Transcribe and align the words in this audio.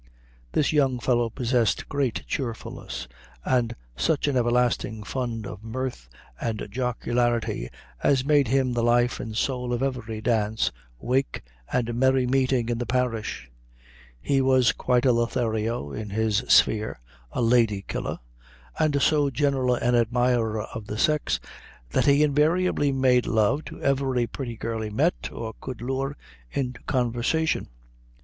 This 0.53 0.73
young 0.73 0.97
fellow 0.97 1.29
possessed 1.29 1.87
great 1.87 2.25
cheerfulness, 2.25 3.07
and 3.45 3.75
such 3.95 4.27
an 4.27 4.35
everlasting 4.35 5.03
fund 5.03 5.45
of 5.45 5.63
mirth 5.63 6.09
and 6.39 6.67
jocularity, 6.71 7.69
as 8.01 8.25
made 8.25 8.47
him 8.47 8.73
the 8.73 8.81
life 8.81 9.19
and 9.19 9.37
soul 9.37 9.71
of 9.71 9.83
every 9.83 10.19
dance, 10.19 10.71
wake, 10.97 11.43
and 11.71 11.93
merry 11.93 12.25
meeting 12.25 12.67
in 12.67 12.79
the 12.79 12.85
parish. 12.87 13.51
He 14.19 14.41
was 14.41 14.71
quite 14.71 15.05
a 15.05 15.11
Lothario 15.11 15.91
in 15.91 16.09
his 16.09 16.37
sphere 16.47 16.99
a 17.31 17.43
lady 17.43 17.85
killer 17.87 18.17
and 18.79 18.99
so 19.03 19.29
general 19.29 19.75
an 19.75 19.93
admirer 19.93 20.63
of 20.63 20.87
the 20.87 20.97
sex, 20.97 21.39
that 21.91 22.07
he 22.07 22.23
invariably 22.23 22.91
made 22.91 23.27
I 23.27 23.29
love 23.29 23.65
to 23.65 23.79
every 23.83 24.25
pretty 24.25 24.57
girl 24.57 24.81
he 24.81 24.89
met, 24.89 25.29
or 25.31 25.53
could 25.61 25.79
lure 25.79 26.17
into 26.49 26.81
conversation. 26.87 27.67